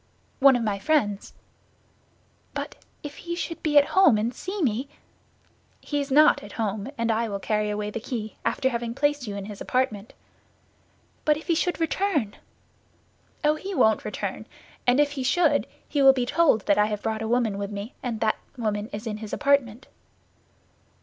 [0.39, 1.31] "One of my friends."
[2.55, 4.89] "But if he should be at home and see me?"
[5.79, 9.27] "He is not at home, and I will carry away the key, after having placed
[9.27, 10.13] you in his apartment."
[11.23, 12.37] "But if he should return?"
[13.43, 14.47] "Oh, he won't return;
[14.87, 17.69] and if he should, he will be told that I have brought a woman with
[17.69, 19.85] me, and that woman is in his apartment."